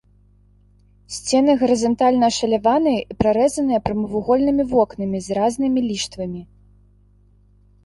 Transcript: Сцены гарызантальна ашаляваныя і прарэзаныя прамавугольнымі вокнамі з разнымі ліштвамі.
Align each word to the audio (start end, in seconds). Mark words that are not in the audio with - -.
Сцены 1.15 1.51
гарызантальна 1.63 2.25
ашаляваныя 2.33 2.99
і 3.13 3.17
прарэзаныя 3.21 3.81
прамавугольнымі 3.89 4.63
вокнамі 4.75 5.17
з 5.29 5.39
разнымі 5.41 5.79
ліштвамі. 5.91 6.41